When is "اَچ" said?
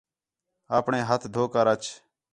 1.73-1.83